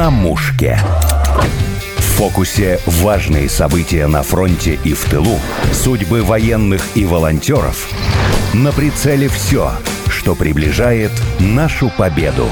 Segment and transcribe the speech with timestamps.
[0.00, 0.78] на мушке.
[1.98, 5.38] В фокусе важные события на фронте и в тылу,
[5.74, 7.86] судьбы военных и волонтеров.
[8.54, 9.72] На прицеле все,
[10.08, 12.46] что приближает нашу победу.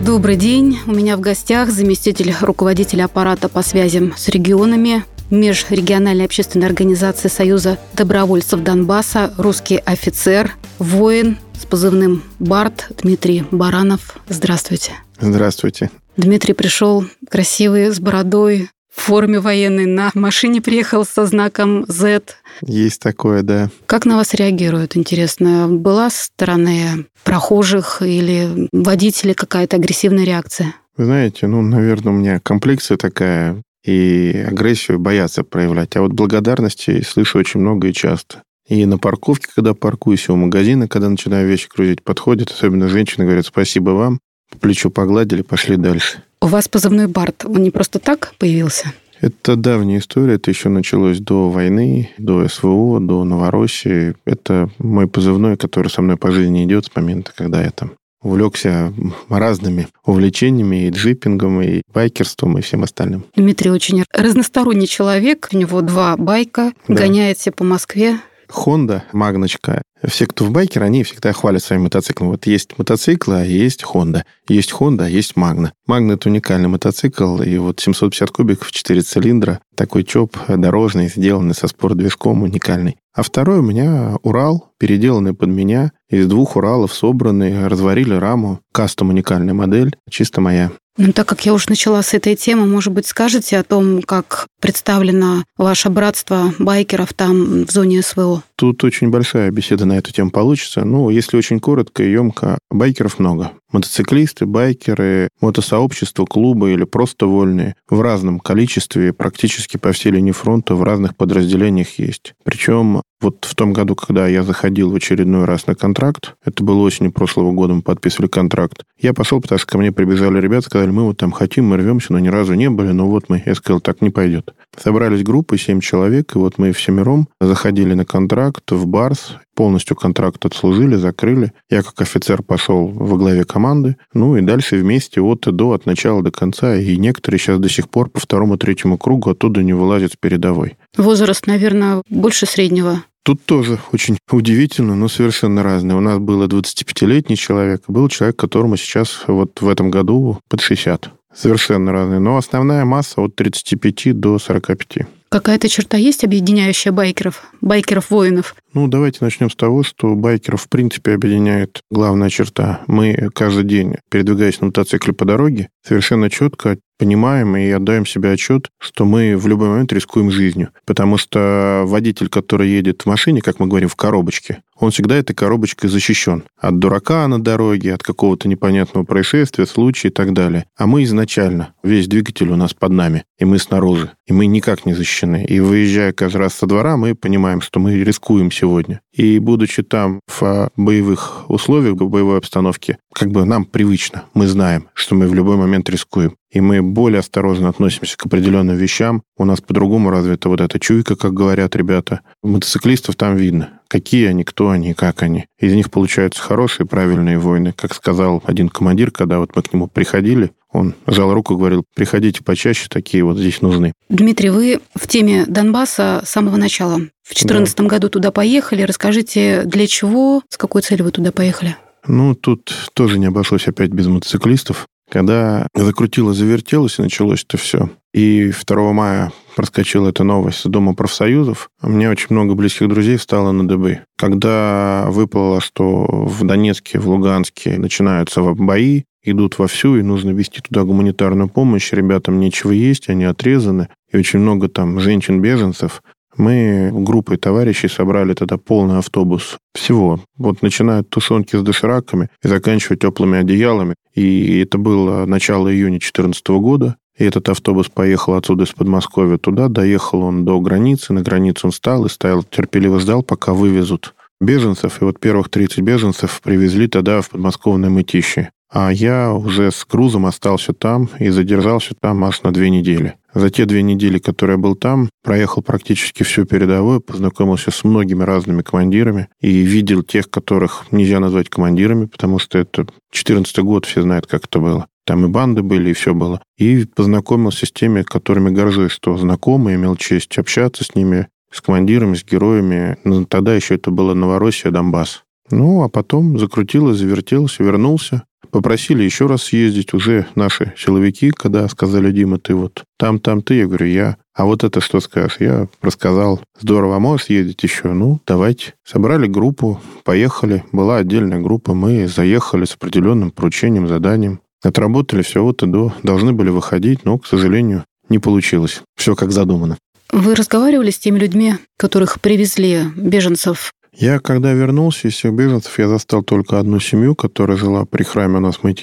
[0.00, 0.78] Добрый день.
[0.86, 7.76] У меня в гостях заместитель руководителя аппарата по связям с регионами межрегиональной общественной организации Союза
[7.92, 14.18] добровольцев Донбасса, русский офицер, воин с позывным «Барт» Дмитрий Баранов.
[14.28, 14.92] Здравствуйте.
[15.20, 15.90] Здравствуйте.
[16.16, 22.22] Дмитрий пришел красивый, с бородой, в форме военной, на машине приехал со знаком Z.
[22.62, 23.70] Есть такое, да.
[23.86, 25.68] Как на вас реагируют, интересно?
[25.68, 30.74] Была со стороны прохожих или водителей какая-то агрессивная реакция?
[30.96, 35.94] Вы знаете, ну, наверное, у меня комплекция такая, и агрессию боятся проявлять.
[35.96, 38.42] А вот благодарности слышу очень много и часто.
[38.68, 43.46] И на парковке, когда паркуюсь, у магазина, когда начинаю вещи грузить, подходят, особенно женщины говорят
[43.46, 46.22] «спасибо вам», по плечу погладили, пошли дальше.
[46.40, 48.92] У вас позывной Барт, он не просто так появился?
[49.20, 54.16] Это давняя история, это еще началось до войны, до СВО, до Новороссии.
[54.24, 58.92] Это мой позывной, который со мной по жизни идет с момента, когда я там увлекся
[59.28, 63.24] разными увлечениями и джипингом, и байкерством, и всем остальным.
[63.36, 65.48] Дмитрий очень разносторонний человек.
[65.52, 66.94] У него два байка, да.
[66.94, 68.18] гоняете по Москве.
[68.52, 69.82] Honda, Магночка.
[70.06, 72.30] Все, кто в байкер, они всегда хвалят своим мотоциклом.
[72.30, 74.22] Вот есть мотоциклы, а есть Honda.
[74.48, 75.72] Есть Honda, а есть Магна.
[75.86, 81.68] Магна– это уникальный мотоцикл, и вот 750 кубиков, 4 цилиндра, такой чоп дорожный, сделанный со
[81.68, 82.96] спорт-движком, уникальный.
[83.14, 88.60] А второй у меня Урал, переделанный под меня, из двух Уралов собранный, разварили раму.
[88.72, 90.72] Кастом уникальная модель, чисто моя.
[90.98, 94.46] Ну, так как я уже начала с этой темы, может быть, скажете о том, как
[94.60, 98.42] представлено ваше братство байкеров там в зоне СВО?
[98.56, 100.84] Тут очень большая беседа на эту тему получится.
[100.84, 103.52] Ну, если очень коротко и емко, байкеров много.
[103.72, 110.74] Мотоциклисты, байкеры, мотосообщества, клубы или просто вольные в разном количестве практически по всей линии фронта
[110.74, 112.34] в разных подразделениях есть.
[112.44, 116.80] Причем вот в том году, когда я заходил в очередной раз на контракт, это было
[116.80, 120.90] осенью прошлого года, мы подписывали контракт, я пошел, потому что ко мне прибежали ребята, сказали,
[120.90, 123.42] мы вот там хотим, мы рвемся, но ни разу не были, но вот мы.
[123.46, 124.54] Я сказал, так не пойдет.
[124.76, 130.44] Собрались группы, семь человек, и вот мы всемиром заходили на контракт в Барс, полностью контракт
[130.44, 131.52] отслужили, закрыли.
[131.70, 135.86] Я как офицер пошел во главе команды, ну и дальше вместе от и до, от
[135.86, 136.74] начала до конца.
[136.74, 140.76] И некоторые сейчас до сих пор по второму, третьему кругу оттуда не вылазят с передовой.
[140.96, 143.04] Возраст, наверное, больше среднего.
[143.24, 145.94] Тут тоже очень удивительно, но совершенно разное.
[145.94, 151.08] У нас был 25-летний человек, был человек, которому сейчас вот в этом году под 60.
[151.34, 152.20] Совершенно разные.
[152.20, 155.06] Но основная масса от 35 до 45.
[155.32, 158.54] Какая-то черта есть, объединяющая байкеров, байкеров-воинов?
[158.74, 162.82] Ну, давайте начнем с того, что байкеров в принципе объединяет главная черта.
[162.86, 168.68] Мы каждый день, передвигаясь на мотоцикле по дороге, совершенно четко понимаем и отдаем себе отчет,
[168.78, 170.68] что мы в любой момент рискуем жизнью.
[170.86, 175.34] Потому что водитель, который едет в машине, как мы говорим, в коробочке, он всегда этой
[175.34, 176.44] коробочкой защищен.
[176.60, 180.66] От дурака на дороге, от какого-то непонятного происшествия, случая и так далее.
[180.76, 184.12] А мы изначально, весь двигатель у нас под нами, и мы снаружи.
[184.26, 185.44] И мы никак не защищены.
[185.44, 189.00] И выезжая каждый раз со двора, мы понимаем, что мы рискуем сегодня.
[189.12, 194.24] И будучи там в боевых условиях, в боевой обстановке, как бы нам привычно.
[194.34, 196.36] Мы знаем, что мы в любой момент рискуем.
[196.52, 199.22] И мы более осторожно относимся к определенным вещам.
[199.36, 202.20] У нас по-другому развита вот эта чуйка, как говорят ребята.
[202.42, 205.44] Мотоциклистов там видно какие они, кто они, как они.
[205.58, 207.74] Из них получаются хорошие, правильные войны.
[207.76, 211.84] Как сказал один командир, когда вот мы к нему приходили, он жал руку и говорил,
[211.94, 213.92] приходите почаще, такие вот здесь нужны.
[214.08, 216.94] Дмитрий, вы в теме Донбасса с самого начала.
[217.22, 217.84] В 2014 да.
[217.84, 218.80] году туда поехали.
[218.80, 221.76] Расскажите, для чего, с какой целью вы туда поехали?
[222.06, 224.88] Ну, тут тоже не обошлось опять без мотоциклистов.
[225.12, 227.90] Когда закрутило, завертелось и началось это все.
[228.14, 231.68] И 2 мая проскочила эта новость с Дома профсоюзов.
[231.82, 234.00] У меня очень много близких друзей встало на дыбы.
[234.16, 240.82] Когда выплыло, что в Донецке, в Луганске начинаются бои, идут вовсю, и нужно вести туда
[240.84, 246.02] гуманитарную помощь, ребятам нечего есть, они отрезаны, и очень много там женщин-беженцев,
[246.36, 250.20] мы группой товарищей собрали тогда полный автобус всего.
[250.36, 253.94] Вот начиная от тушенки с дошираками и заканчивая теплыми одеялами.
[254.14, 256.96] И это было начало июня 2014 года.
[257.18, 261.72] И этот автобус поехал отсюда из Подмосковья туда, доехал он до границы, на границу он
[261.72, 265.00] стал и стоял, терпеливо ждал, пока вывезут беженцев.
[265.00, 268.50] И вот первых 30 беженцев привезли тогда в подмосковное мытище.
[268.72, 273.14] А я уже с грузом остался там и задержался там аж на две недели.
[273.34, 278.22] За те две недели, которые я был там, проехал практически всю передовую, познакомился с многими
[278.22, 284.02] разными командирами и видел тех, которых нельзя назвать командирами, потому что это 14 год, все
[284.02, 284.86] знают, как это было.
[285.04, 286.40] Там и банды были, и все было.
[286.56, 292.14] И познакомился с теми, которыми горжусь, что знакомый, имел честь общаться с ними, с командирами,
[292.14, 292.96] с героями.
[293.04, 295.24] Но тогда еще это было Новороссия, Донбасс.
[295.50, 298.22] Ну, а потом закрутилось, завертелось, вернулся.
[298.52, 303.54] Попросили еще раз съездить уже наши силовики, когда сказали, Дима, ты вот там, там ты.
[303.54, 304.18] Я говорю, я.
[304.34, 305.38] А вот это что скажешь?
[305.40, 307.88] Я рассказал, здорово, а можешь съездить еще?
[307.94, 308.74] Ну, давайте.
[308.84, 310.64] Собрали группу, поехали.
[310.70, 314.40] Была отдельная группа, мы заехали с определенным поручением, заданием.
[314.62, 315.94] Отработали все вот и до.
[316.02, 318.82] Должны были выходить, но, к сожалению, не получилось.
[318.96, 319.78] Все как задумано.
[320.12, 325.86] Вы разговаривали с теми людьми, которых привезли беженцев я, когда вернулся из всех беженцев, я
[325.86, 328.60] застал только одну семью, которая жила при храме у нас.
[328.62, 328.74] Мы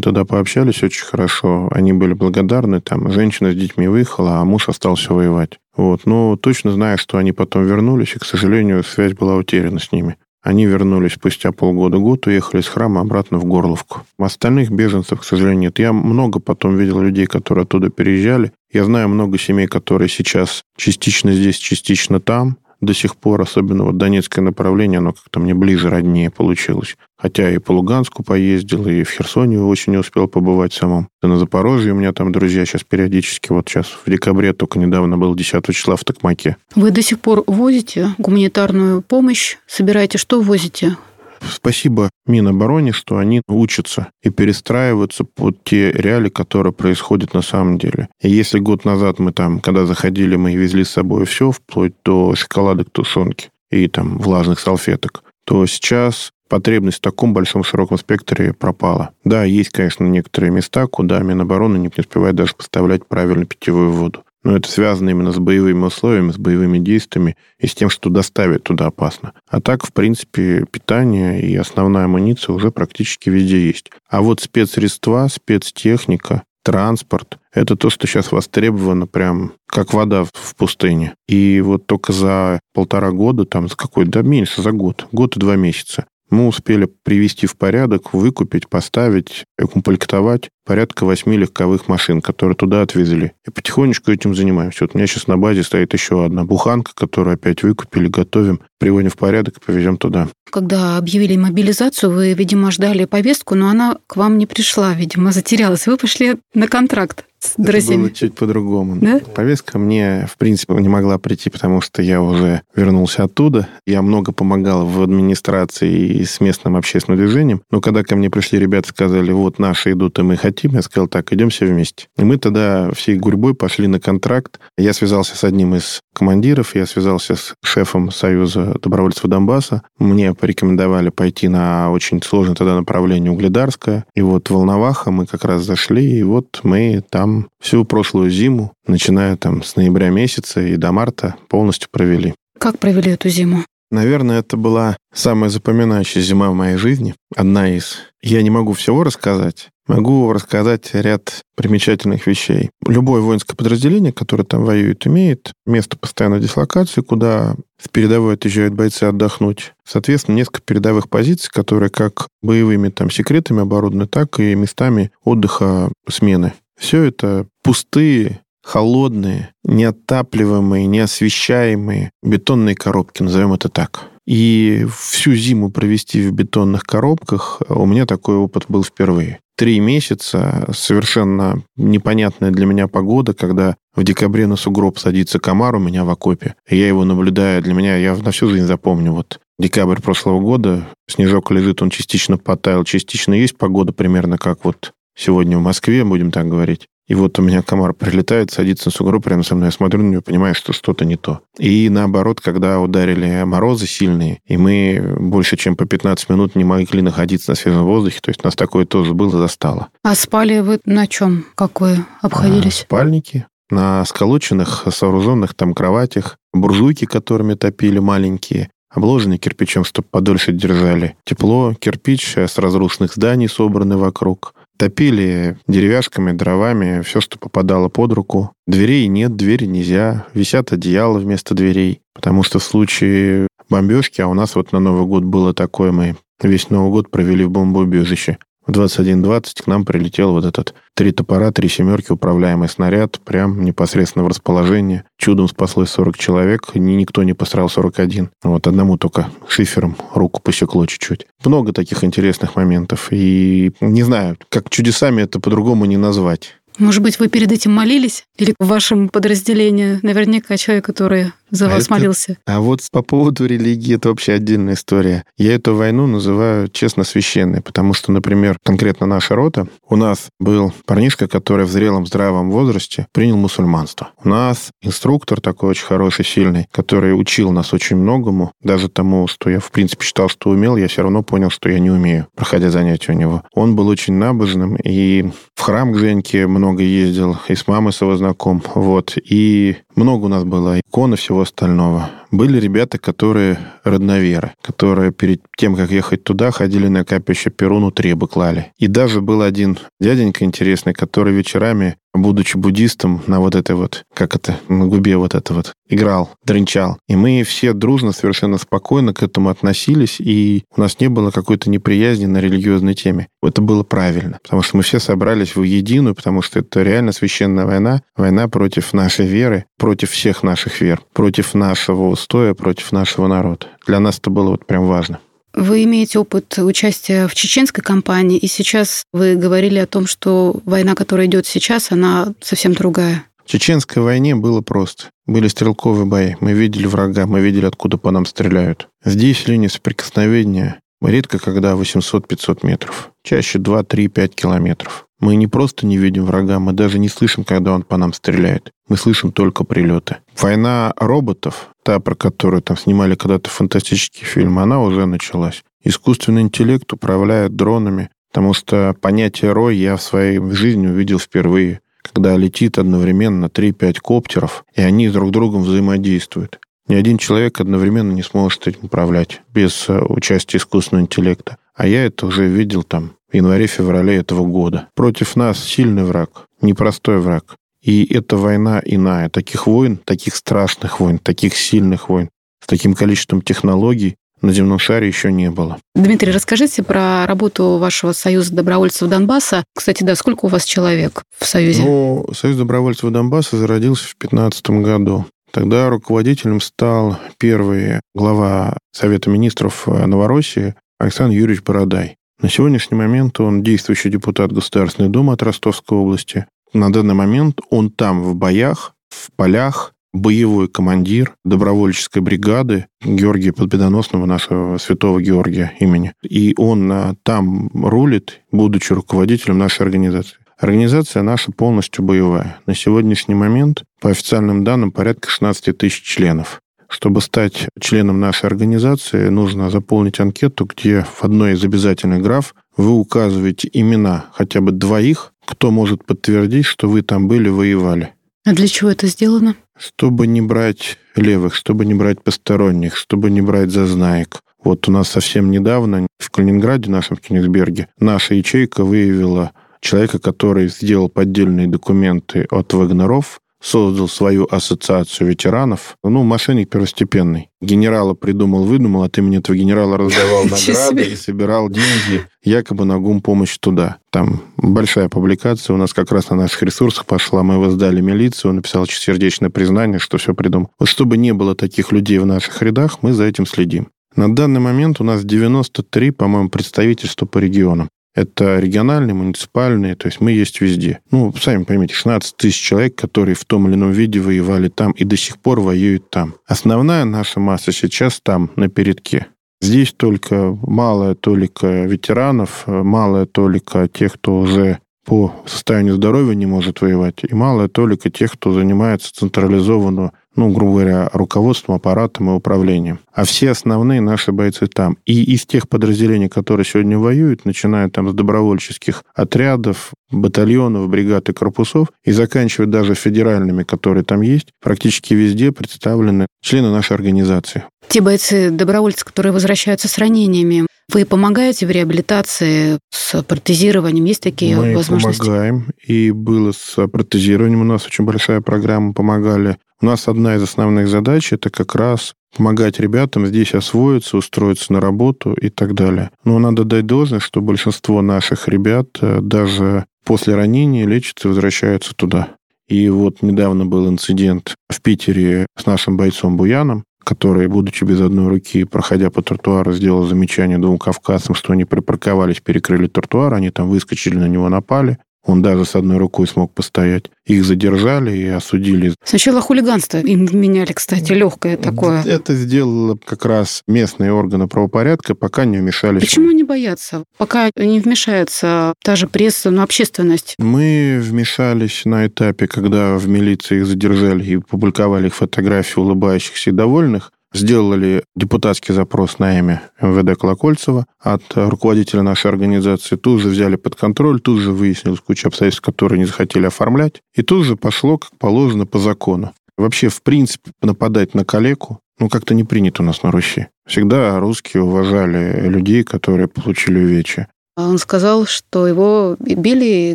[0.00, 1.68] тогда пообщались очень хорошо.
[1.70, 2.80] Они были благодарны.
[2.80, 5.58] Там женщина с детьми выехала, а муж остался воевать.
[5.76, 6.06] Вот.
[6.06, 10.16] Но точно знаю, что они потом вернулись, и, к сожалению, связь была утеряна с ними.
[10.42, 14.02] Они вернулись спустя полгода-год, уехали с храма обратно в Горловку.
[14.18, 15.78] Остальных беженцев, к сожалению, нет.
[15.78, 18.52] Я много потом видел людей, которые оттуда переезжали.
[18.72, 23.96] Я знаю много семей, которые сейчас частично здесь, частично там до сих пор, особенно вот
[23.96, 26.96] Донецкое направление, оно как-то мне ближе, роднее получилось.
[27.16, 31.08] Хотя и по Луганску поездил, и в Херсоне очень не успел побывать самом.
[31.22, 35.16] И на Запорожье у меня там друзья сейчас периодически, вот сейчас в декабре только недавно
[35.16, 36.56] был 10 числа в Токмаке.
[36.74, 39.56] Вы до сих пор возите гуманитарную помощь?
[39.66, 40.96] Собираете что возите?
[41.40, 48.08] Спасибо Минобороне, что они учатся и перестраиваются под те реалии, которые происходят на самом деле.
[48.20, 52.34] И если год назад мы там, когда заходили, мы везли с собой все, вплоть до
[52.34, 59.10] шоколадок, тушенки и там влажных салфеток, то сейчас потребность в таком большом широком спектре пропала.
[59.24, 64.23] Да, есть, конечно, некоторые места, куда Минобороны не успевает даже поставлять правильно питьевую воду.
[64.44, 68.62] Но это связано именно с боевыми условиями, с боевыми действиями и с тем, что доставить
[68.62, 69.32] туда опасно.
[69.48, 73.90] А так, в принципе, питание и основная амуниция уже практически везде есть.
[74.08, 81.14] А вот спецсредства, спецтехника, транспорт– это то, что сейчас востребовано прям как вода в пустыне.
[81.26, 85.40] И вот только за полтора года, там, за какой, да меньше, за год, год и
[85.40, 92.56] два месяца, мы успели привести в порядок, выкупить, поставить, укомплектовать порядка восьми легковых машин, которые
[92.56, 93.32] туда отвезли.
[93.46, 94.84] И потихонечку этим занимаемся.
[94.84, 99.10] Вот у меня сейчас на базе стоит еще одна буханка, которую опять выкупили, готовим, приводим
[99.10, 100.28] в порядок и повезем туда.
[100.50, 105.86] Когда объявили мобилизацию, вы, видимо, ждали повестку, но она к вам не пришла, видимо, затерялась.
[105.86, 107.26] Вы пошли на контракт
[107.56, 107.94] друзьями.
[107.94, 108.96] Это было чуть по-другому.
[108.96, 109.20] Да?
[109.34, 113.68] Повестка мне, в принципе, не могла прийти, потому что я уже вернулся оттуда.
[113.86, 117.62] Я много помогал в администрации и с местным общественным движением.
[117.70, 121.08] Но когда ко мне пришли ребята, сказали, вот наши идут, и мы хотим, я сказал,
[121.08, 122.06] так, идем все вместе.
[122.18, 124.58] И мы тогда всей гурьбой пошли на контракт.
[124.76, 129.82] Я связался с одним из командиров, я связался с шефом Союза добровольцев Донбасса.
[129.98, 134.04] Мне порекомендовали пойти на очень сложное тогда направление Угледарское.
[134.14, 139.36] И вот Волноваха мы как раз зашли, и вот мы там всю прошлую зиму, начиная
[139.36, 142.34] там с ноября месяца и до марта, полностью провели.
[142.58, 143.64] Как провели эту зиму?
[143.90, 147.14] Наверное, это была самая запоминающая зима в моей жизни.
[147.36, 147.98] Одна из.
[148.22, 149.68] Я не могу всего рассказать.
[149.86, 152.70] Могу рассказать ряд примечательных вещей.
[152.86, 159.04] Любое воинское подразделение, которое там воюет, имеет место постоянной дислокации, куда с передовой отъезжают бойцы
[159.04, 159.74] отдохнуть.
[159.84, 166.54] Соответственно, несколько передовых позиций, которые как боевыми там секретами оборудованы, так и местами отдыха смены.
[166.84, 174.10] Все это пустые, холодные, неотапливаемые, неосвещаемые бетонные коробки, назовем это так.
[174.26, 179.40] И всю зиму провести в бетонных коробках у меня такой опыт был впервые.
[179.56, 185.80] Три месяца, совершенно непонятная для меня погода, когда в декабре на сугроб садится комар у
[185.80, 186.54] меня в окопе.
[186.68, 189.12] Я его наблюдаю, для меня, я на всю жизнь запомню.
[189.12, 194.92] Вот декабрь прошлого года, снежок лежит, он частично потаял, частично есть погода примерно как вот
[195.16, 196.88] сегодня в Москве, будем так говорить.
[197.06, 199.68] И вот у меня комар прилетает, садится на сугроб прямо со мной.
[199.68, 201.40] Я смотрю на него, понимаю, что что-то не то.
[201.58, 207.02] И наоборот, когда ударили морозы сильные, и мы больше чем по 15 минут не могли
[207.02, 209.88] находиться на свежем воздухе, то есть нас такое тоже было, застало.
[210.02, 211.44] А спали вы на чем?
[211.54, 212.80] Как вы обходились?
[212.80, 220.52] А, спальники, на сколоченных, сооруженных там кроватях, буржуйки, которыми топили маленькие, обложенные кирпичом, чтобы подольше
[220.52, 221.16] держали.
[221.24, 224.54] Тепло, кирпич с разрушенных зданий собраны вокруг.
[224.76, 228.52] Топили деревяшками, дровами, все, что попадало под руку.
[228.66, 230.26] Дверей нет, двери нельзя.
[230.34, 232.00] Висят одеяла вместо дверей.
[232.12, 236.16] Потому что в случае бомбежки, а у нас вот на Новый год было такое, мы
[236.42, 238.38] весь Новый год провели в бомбоубежище.
[238.66, 244.24] В 21.20 к нам прилетел вот этот три топора, три семерки, управляемый снаряд, прям непосредственно
[244.24, 245.04] в расположение.
[245.18, 248.30] Чудом спаслось 40 человек, ни, никто не пострадал 41.
[248.42, 251.26] Вот одному только шифером руку посекло чуть-чуть.
[251.44, 253.08] Много таких интересных моментов.
[253.10, 256.56] И не знаю, как чудесами это по-другому не назвать.
[256.78, 258.24] Может быть, вы перед этим молились?
[258.36, 261.94] Или в вашем подразделении наверняка человек, который за а вас это...
[261.94, 262.36] молился?
[262.46, 265.24] А вот по поводу религии это вообще отдельная история.
[265.36, 270.72] Я эту войну называю честно священной, потому что, например, конкретно наша рота, у нас был
[270.84, 274.10] парнишка, который в зрелом здравом возрасте принял мусульманство.
[274.22, 279.48] У нас инструктор такой очень хороший, сильный, который учил нас очень многому, даже тому, что
[279.48, 282.70] я в принципе считал, что умел, я все равно понял, что я не умею, проходя
[282.70, 283.42] занятия у него.
[283.54, 288.00] Он был очень набожным, и в храм к Женьке много ездил, и с мамой с
[288.00, 292.10] его знаком, вот, и много у нас было икон и всего остального.
[292.30, 298.26] Были ребята, которые родноверы, которые перед тем, как ехать туда, ходили на капище Перуну требы
[298.26, 298.72] клали.
[298.78, 304.36] И даже был один дяденька интересный, который вечерами, будучи буддистом, на вот этой вот, как
[304.36, 306.98] это, на губе вот это вот, играл, дрынчал.
[307.08, 311.68] И мы все дружно, совершенно спокойно к этому относились, и у нас не было какой-то
[311.70, 313.28] неприязни на религиозной теме.
[313.42, 317.66] Это было правильно, потому что мы все собрались в единую, потому что это реально священная
[317.66, 323.66] война, война против нашей веры, против всех наших вер, против нашего устоя, против нашего народа.
[323.86, 325.18] Для нас это было вот прям важно.
[325.54, 330.94] Вы имеете опыт участия в чеченской кампании, и сейчас вы говорили о том, что война,
[330.94, 333.24] которая идет сейчас, она совсем другая.
[333.44, 335.04] В чеченской войне было просто.
[335.26, 336.34] Были стрелковые бои.
[336.40, 338.88] Мы видели врага, мы видели, откуда по нам стреляют.
[339.04, 343.10] Здесь линия соприкосновения редко когда 800-500 метров.
[343.22, 345.06] Чаще 2, 3, 5 километров.
[345.24, 348.70] Мы не просто не видим врага, мы даже не слышим, когда он по нам стреляет.
[348.90, 350.18] Мы слышим только прилеты.
[350.38, 355.64] Война роботов, та, про которую там снимали когда-то фантастический фильм, она уже началась.
[355.82, 362.36] Искусственный интеллект управляет дронами, потому что понятие «рой» я в своей жизни увидел впервые, когда
[362.36, 366.60] летит одновременно 3-5 коптеров, и они друг с другом взаимодействуют.
[366.86, 371.56] Ни один человек одновременно не сможет этим управлять без э, участия искусственного интеллекта.
[371.74, 374.88] А я это уже видел там январе-феврале этого года.
[374.94, 377.56] Против нас сильный враг, непростой враг.
[377.82, 379.28] И эта война иная.
[379.28, 382.30] Таких войн, таких страшных войн, таких сильных войн,
[382.62, 385.78] с таким количеством технологий на земном шаре еще не было.
[385.94, 389.64] Дмитрий, расскажите про работу вашего Союза добровольцев Донбасса.
[389.74, 391.82] Кстати, да, сколько у вас человек в Союзе?
[391.82, 395.26] Ну, Союз добровольцев Донбасса зародился в 2015 году.
[395.50, 402.16] Тогда руководителем стал первый глава Совета министров Новороссии Александр Юрьевич Бородай.
[402.40, 406.46] На сегодняшний момент он действующий депутат Государственной Думы от Ростовской области.
[406.72, 414.26] На данный момент он там в боях, в полях, боевой командир добровольческой бригады Георгия Победоносного,
[414.26, 416.12] нашего святого Георгия имени.
[416.22, 420.36] И он а, там рулит, будучи руководителем нашей организации.
[420.56, 422.58] Организация наша полностью боевая.
[422.66, 426.60] На сегодняшний момент, по официальным данным, порядка 16 тысяч членов.
[426.88, 432.90] Чтобы стать членом нашей организации, нужно заполнить анкету, где в одной из обязательных граф вы
[432.90, 438.12] указываете имена хотя бы двоих, кто может подтвердить, что вы там были, воевали.
[438.46, 439.56] А для чего это сделано?
[439.76, 444.40] Чтобы не брать левых, чтобы не брать посторонних, чтобы не брать зазнаек.
[444.62, 451.08] Вот у нас совсем недавно в Калининграде, нашем Кенигсберге, наша ячейка выявила человека, который сделал
[451.08, 455.96] поддельные документы от Вагнеров, создал свою ассоциацию ветеранов.
[456.04, 457.48] Ну, мошенник первостепенный.
[457.62, 463.22] Генерала придумал, выдумал, от имени этого генерала раздавал награды и собирал деньги якобы на гум
[463.22, 463.96] помощь туда.
[464.10, 467.42] Там большая публикация у нас как раз на наших ресурсах пошла.
[467.42, 470.70] Мы его сдали милицию, он написал сердечное признание, что все придумал.
[470.78, 473.88] Вот чтобы не было таких людей в наших рядах, мы за этим следим.
[474.14, 477.88] На данный момент у нас 93, по-моему, представительства по регионам.
[478.14, 481.00] Это региональные, муниципальные, то есть мы есть везде.
[481.10, 485.04] Ну, сами поймите, 16 тысяч человек, которые в том или ином виде воевали там и
[485.04, 486.36] до сих пор воюют там.
[486.46, 489.26] Основная наша масса сейчас там, на передке.
[489.60, 496.80] Здесь только малая толика ветеранов, малая толика тех, кто уже по состоянию здоровья не может
[496.80, 502.98] воевать, и малая толика тех, кто занимается централизованно ну, грубо говоря, руководством, аппаратом и управлением.
[503.12, 504.98] А все основные наши бойцы там.
[505.06, 511.32] И из тех подразделений, которые сегодня воюют, начиная там с добровольческих отрядов, батальонов, бригад и
[511.32, 517.64] корпусов, и заканчивая даже федеральными, которые там есть, практически везде представлены члены нашей организации.
[517.88, 524.04] Те бойцы-добровольцы, которые возвращаются с ранениями, вы помогаете в реабилитации с протезированием?
[524.04, 525.20] Есть такие Мы возможности?
[525.20, 525.66] помогаем.
[525.86, 528.92] И было с протезированием у нас очень большая программа.
[528.92, 534.72] Помогали У нас одна из основных задач– это как раз помогать ребятам здесь освоиться, устроиться
[534.72, 536.10] на работу и так далее.
[536.24, 541.94] Но надо дать должность, что большинство наших ребят э, даже после ранения лечатся и возвращаются
[541.94, 542.36] туда.
[542.66, 548.28] И вот недавно был инцидент в Питере с нашим бойцом Буяном, который, будучи без одной
[548.28, 553.68] руки, проходя по тротуару, сделал замечание двум кавказцам, что они припарковались, перекрыли тротуар, они там
[553.68, 554.98] выскочили, на него напали.
[555.24, 557.06] Он даже с одной рукой смог постоять.
[557.26, 558.94] Их задержали и осудили.
[559.02, 562.02] Сначала хулиганство им меняли, кстати, легкое такое.
[562.02, 566.02] Это сделало как раз местные органы правопорядка, пока не вмешались.
[566.02, 567.04] Почему они боятся?
[567.16, 570.34] Пока не вмешается та же пресса, но общественность.
[570.38, 576.52] Мы вмешались на этапе, когда в милиции их задержали и публиковали их фотографии улыбающихся и
[576.52, 582.96] довольных сделали депутатский запрос на имя МВД Колокольцева от руководителя нашей организации.
[582.96, 587.02] Тут же взяли под контроль, тут же выяснилось кучу обстоятельств, которые не захотели оформлять.
[587.14, 589.32] И тут же пошло, как положено, по закону.
[589.56, 593.48] Вообще, в принципе, нападать на калеку, ну, как-то не принято у нас на Руси.
[593.66, 597.28] Всегда русские уважали людей, которые получили увечья.
[597.56, 599.94] Он сказал, что его били и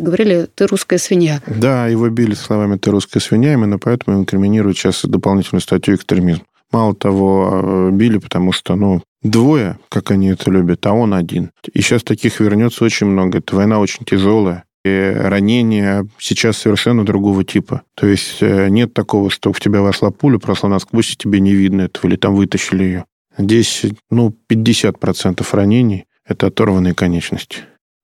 [0.00, 1.42] говорили, ты русская свинья.
[1.46, 6.42] Да, его били словами «ты русская свинья», именно поэтому инкриминируют сейчас дополнительную статью экстремизм.
[6.72, 11.50] Мало того, э, били, потому что, ну, двое, как они это любят, а он один.
[11.72, 13.38] И сейчас таких вернется очень много.
[13.38, 14.64] Эта война очень тяжелая.
[14.84, 17.82] И ранения сейчас совершенно другого типа.
[17.94, 21.52] То есть э, нет такого, что в тебя вошла пуля, прошла насквозь, и тебе не
[21.52, 23.04] видно этого, или там вытащили ее.
[23.36, 27.58] Здесь, ну, 50% ранений– это оторванные конечности.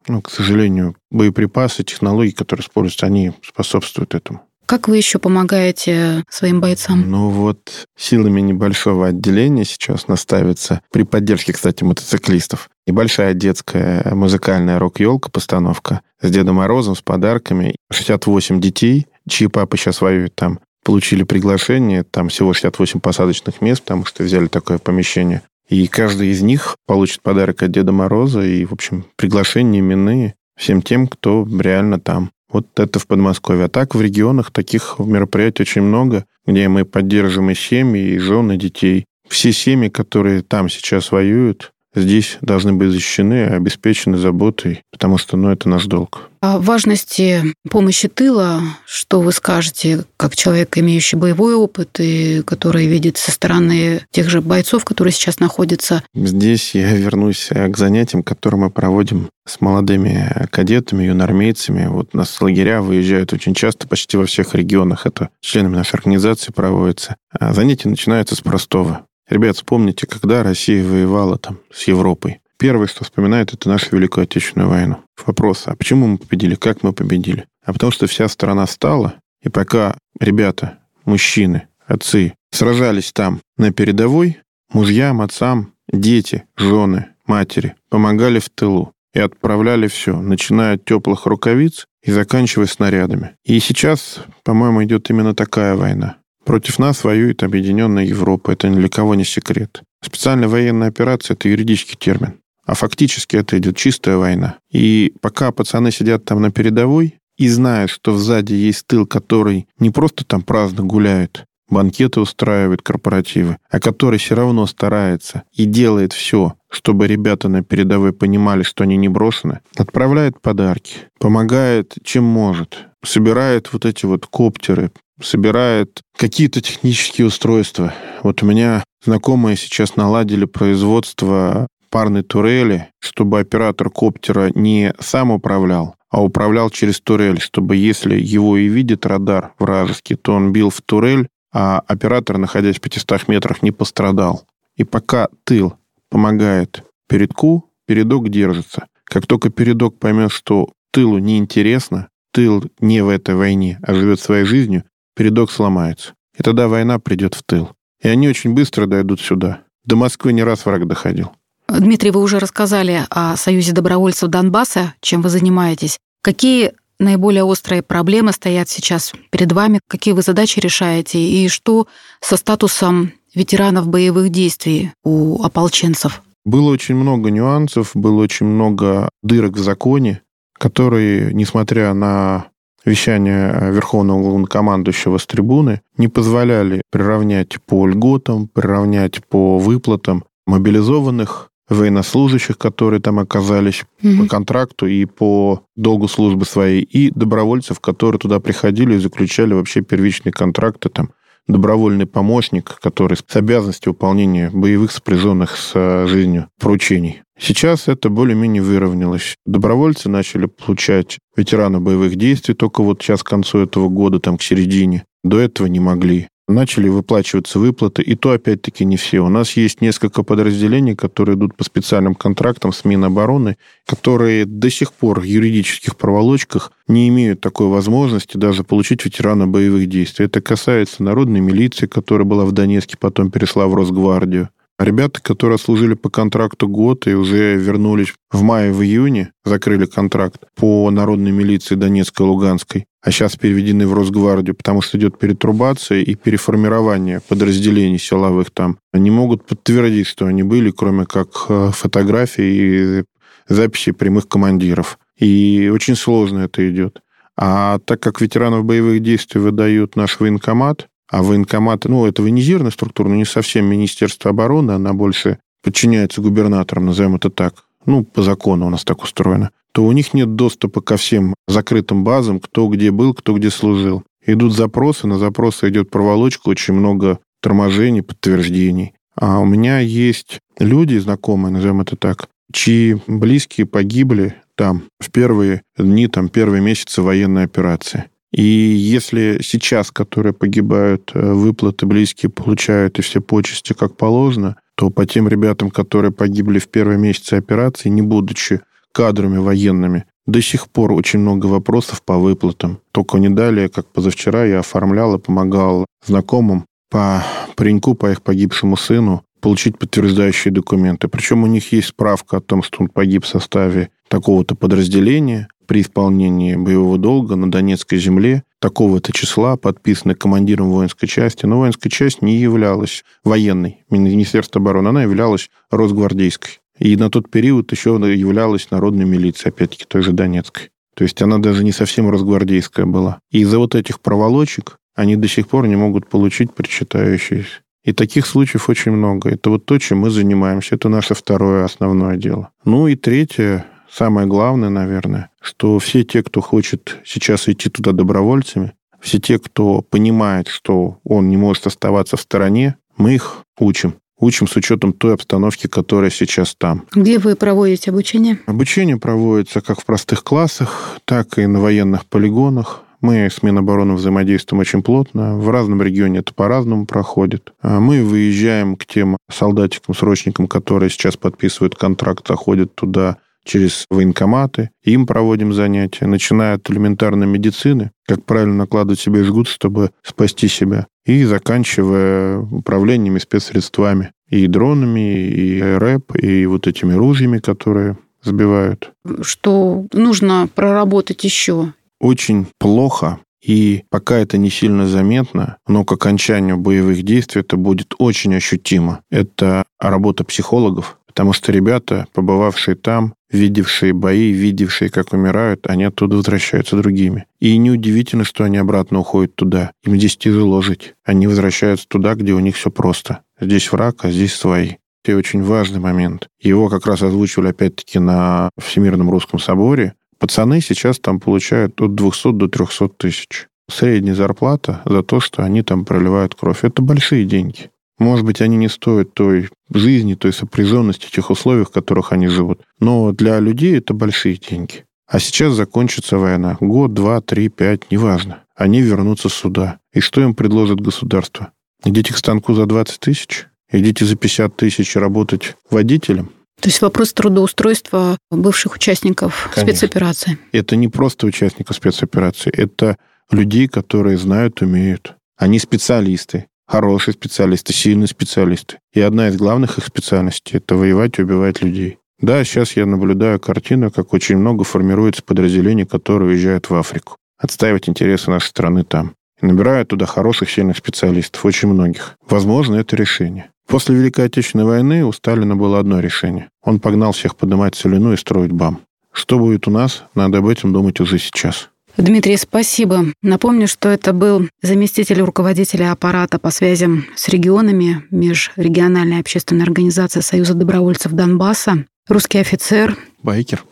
[0.08, 4.42] Ну, к сожалению, боеприпасы, технологии, которые используются, они способствуют этому.
[4.66, 7.08] Как вы еще помогаете своим бойцам?
[7.08, 12.68] Ну вот силами небольшого отделения сейчас наставится при поддержке, кстати, мотоциклистов.
[12.84, 17.76] Небольшая детская музыкальная рок-елка постановка с Дедом Морозом, с подарками.
[17.92, 22.02] 68 детей, чьи папы сейчас воюют там, получили приглашение.
[22.02, 25.42] Там всего 68 посадочных мест, потому что взяли такое помещение.
[25.68, 30.82] И каждый из них получит подарок от Деда Мороза и, в общем, приглашения именные всем
[30.82, 32.30] тем, кто реально там.
[32.48, 33.64] Вот это в Подмосковье.
[33.64, 38.56] А так в регионах таких мероприятий очень много, где мы поддерживаем и семьи, и жены,
[38.56, 39.04] детей.
[39.28, 45.50] Все семьи, которые там сейчас воюют, здесь должны быть защищены, обеспечены заботой, потому что ну,
[45.50, 46.30] это наш долг.
[46.40, 53.16] О важности помощи тыла, что вы скажете, как человек, имеющий боевой опыт и который видит
[53.16, 56.04] со стороны тех же бойцов, которые сейчас находятся?
[56.14, 61.86] Здесь я вернусь к занятиям, которые мы проводим с молодыми кадетами, юнормейцами.
[61.86, 65.06] Вот у нас лагеря выезжают очень часто, почти во всех регионах.
[65.06, 67.16] Это членами нашей организации проводится.
[67.30, 69.06] А занятия начинаются с простого.
[69.28, 72.40] Ребят, вспомните, когда Россия воевала там с Европой.
[72.58, 74.98] Первое, что вспоминают, это нашу Великую Отечественную войну.
[75.26, 77.46] Вопрос, а почему мы победили, как мы победили?
[77.64, 84.38] А потому что вся страна стала, и пока ребята, мужчины, отцы сражались там на передовой,
[84.72, 91.86] мужьям, отцам, дети, жены, матери помогали в тылу и отправляли все, начиная от теплых рукавиц
[92.02, 93.34] и заканчивая снарядами.
[93.44, 96.16] И сейчас, по-моему, идет именно такая война.
[96.46, 98.52] Против нас воюет Объединенная Европа.
[98.52, 99.82] Это ни для кого не секрет.
[100.00, 102.34] Специальная военная операция– это юридический термин.
[102.64, 104.58] А фактически это идет чистая война.
[104.70, 109.90] И пока пацаны сидят там на передовой и знают, что сзади есть тыл, который не
[109.90, 116.54] просто там праздно гуляет, банкеты устраивает, корпоративы, а который все равно старается и делает все,
[116.70, 123.72] чтобы ребята на передовой понимали, что они не брошены, отправляет подарки, помогает чем может, собирает
[123.72, 127.94] вот эти вот коптеры, собирает какие-то технические устройства.
[128.22, 135.94] Вот у меня знакомые сейчас наладили производство парной турели, чтобы оператор коптера не сам управлял,
[136.10, 140.82] а управлял через турель, чтобы если его и видит радар вражеский, то он бил в
[140.82, 144.44] турель, а оператор, находясь в 500 метрах, не пострадал.
[144.76, 145.74] И пока тыл
[146.10, 148.86] помогает передку, передок держится.
[149.04, 154.44] Как только передок поймет, что тылу неинтересно, тыл не в этой войне, а живет своей
[154.44, 154.84] жизнью,
[155.16, 156.14] передок сломается.
[156.38, 157.70] И тогда война придет в тыл.
[158.02, 159.62] И они очень быстро дойдут сюда.
[159.84, 161.32] До Москвы не раз враг доходил.
[161.68, 165.98] Дмитрий, вы уже рассказали о Союзе добровольцев Донбасса, чем вы занимаетесь.
[166.22, 171.88] Какие наиболее острые проблемы стоят сейчас перед вами, какие вы задачи решаете и что
[172.20, 176.22] со статусом ветеранов боевых действий у ополченцев?
[176.44, 182.46] Было очень много нюансов, было очень много дырок в законе, которые, несмотря на
[182.86, 192.58] вещание Верховного главнокомандующего с трибуны, не позволяли приравнять по льготам, приравнять по выплатам мобилизованных военнослужащих,
[192.58, 194.22] которые там оказались mm-hmm.
[194.22, 199.80] по контракту и по долгу службы своей, и добровольцев, которые туда приходили и заключали вообще
[199.80, 201.10] первичные контракты там
[201.48, 207.22] добровольный помощник, который с обязанностью выполнения боевых сопряженных с э, жизнью поручений.
[207.38, 209.36] Сейчас это более-менее выровнялось.
[209.44, 214.42] Добровольцы начали получать ветераны боевых действий только вот сейчас к концу этого года, там к
[214.42, 215.04] середине.
[215.22, 219.20] До этого не могли начали выплачиваться выплаты, и то, опять-таки, не все.
[219.20, 224.92] У нас есть несколько подразделений, которые идут по специальным контрактам с Минобороны, которые до сих
[224.92, 230.26] пор в юридических проволочках не имеют такой возможности даже получить ветерана боевых действий.
[230.26, 234.50] Это касается народной милиции, которая была в Донецке, потом перешла в Росгвардию.
[234.78, 240.42] Ребята, которые служили по контракту год и уже вернулись в мае, в июне, закрыли контракт
[240.54, 246.00] по народной милиции Донецкой и Луганской, а сейчас переведены в Росгвардию, потому что идет перетрубация
[246.02, 248.78] и переформирование подразделений силовых там.
[248.92, 253.04] Они могут подтвердить, что они были, кроме как э, фотографий и
[253.48, 254.98] записи прямых командиров.
[255.18, 257.00] И очень сложно это идет.
[257.38, 263.08] А так как ветеранов боевых действий выдают наш военкомат, а военкомат, ну, это военизированная структура,
[263.08, 267.64] но не совсем Министерство обороны, она больше подчиняется губернаторам, назовем это так.
[267.84, 269.50] Ну, по закону у нас так устроено.
[269.72, 274.02] То у них нет доступа ко всем закрытым базам, кто где был, кто где служил.
[274.24, 278.94] Идут запросы, на запросы идет проволочка, очень много торможений, подтверждений.
[279.14, 285.62] А у меня есть люди, знакомые, назовем это так, чьи близкие погибли там в первые
[285.78, 288.06] дни, там, первые месяцы военной операции.
[288.36, 294.90] И если сейчас, которые погибают, э, выплаты близкие получают и все почести как положено, то
[294.90, 298.60] по тем ребятам, которые погибли в первые месяцы операции, не будучи
[298.92, 302.80] кадрами военными, до сих пор очень много вопросов по выплатам.
[302.92, 307.24] Только не далее, как позавчера, я оформлял и помогал знакомым по
[307.56, 311.08] пареньку, по их погибшему сыну, получить подтверждающие документы.
[311.08, 315.82] Причем у них есть справка о том, что он погиб в составе такого-то подразделения, при
[315.82, 321.46] исполнении боевого долга на Донецкой земле такого-то числа, подписанный командиром воинской части.
[321.46, 326.60] Но воинская часть не являлась военной, Министерство обороны, она являлась Росгвардейской.
[326.78, 330.70] И на тот период еще являлась народной милицией, опять-таки, той же Донецкой.
[330.94, 333.20] То есть она даже не совсем росгвардейская была.
[333.30, 337.60] И из-за вот этих проволочек они до сих пор не могут получить причитающиеся.
[337.84, 339.30] И таких случаев очень много.
[339.30, 340.74] Это вот то, чем мы занимаемся.
[340.74, 342.50] Это наше второе основное дело.
[342.64, 348.72] Ну и третье, самое главное, наверное, что все те, кто хочет сейчас идти туда добровольцами,
[349.00, 353.94] все те, кто понимает, что он не может оставаться в стороне, мы их учим.
[354.18, 356.84] Учим с учетом той обстановки, которая сейчас там.
[356.94, 358.38] Где вы проводите обучение?
[358.46, 362.82] Обучение проводится как в простых классах, так и на военных полигонах.
[363.02, 365.36] Мы с Минобороны взаимодействуем очень плотно.
[365.36, 367.52] В разном регионе это по-разному проходит.
[367.60, 374.70] А мы выезжаем к тем солдатикам, срочникам, которые сейчас подписывают контракт, заходят туда через военкоматы,
[374.82, 380.86] им проводим занятия, начиная от элементарной медицины, как правильно накладывать себе жгут, чтобы спасти себя,
[381.06, 388.92] и заканчивая управлениями спецсредствами, и дронами, и рэп, и вот этими ружьями, которые сбивают.
[389.22, 391.72] Что нужно проработать еще?
[392.00, 397.94] Очень плохо и пока это не сильно заметно, но к окончанию боевых действий это будет
[397.98, 399.02] очень ощутимо.
[399.08, 406.16] Это работа психологов, потому что ребята, побывавшие там, видевшие бои, видевшие, как умирают, они оттуда
[406.16, 407.24] возвращаются другими.
[407.40, 409.70] И неудивительно, что они обратно уходят туда.
[409.82, 410.94] Им здесь тяжело жить.
[411.06, 413.20] Они возвращаются туда, где у них все просто.
[413.40, 414.72] Здесь враг, а здесь свои.
[415.02, 416.28] Это очень важный момент.
[416.38, 419.94] Его как раз озвучивали опять-таки на Всемирном русском соборе.
[420.18, 423.48] Пацаны сейчас там получают от 200 до 300 тысяч.
[423.70, 426.62] Средняя зарплата за то, что они там проливают кровь.
[426.62, 427.70] Это большие деньги.
[427.98, 432.60] Может быть, они не стоят той жизни, той сопряженности, тех условиях, в которых они живут.
[432.78, 434.84] Но для людей это большие деньги.
[435.06, 436.58] А сейчас закончится война.
[436.60, 438.42] Год, два, три, пять, неважно.
[438.54, 439.78] Они вернутся сюда.
[439.92, 441.52] И что им предложит государство?
[441.84, 443.46] Идите к станку за 20 тысяч?
[443.70, 446.30] Идите за 50 тысяч работать водителем?
[446.60, 449.76] То есть вопрос трудоустройства бывших участников Конечно.
[449.76, 450.38] спецоперации.
[450.52, 452.96] Это не просто участников спецоперации, это
[453.30, 455.14] людей, которые знают, умеют.
[455.36, 458.78] Они специалисты хорошие специалисты, сильные специалисты.
[458.92, 461.98] И одна из главных их специальностей– это воевать и убивать людей.
[462.20, 467.16] Да, сейчас я наблюдаю картину, как очень много формируется подразделений, которые уезжают в Африку.
[467.38, 469.12] Отстаивать интересы нашей страны там.
[469.40, 472.16] И набирают туда хороших, сильных специалистов, очень многих.
[472.26, 473.50] Возможно, это решение.
[473.66, 476.48] После Великой Отечественной войны у Сталина было одно решение.
[476.62, 478.80] Он погнал всех поднимать целину и строить БАМ.
[479.12, 481.68] Что будет у нас, надо об этом думать уже сейчас.
[481.96, 483.06] Дмитрий, спасибо.
[483.22, 490.54] Напомню, что это был заместитель руководителя аппарата по связям с регионами Межрегиональной общественной организации Союза
[490.54, 492.96] добровольцев Донбасса, русский офицер.
[493.22, 493.64] Байкер.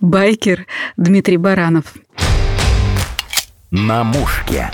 [0.00, 1.94] Байкер Дмитрий Баранов.
[3.70, 4.70] На мушке.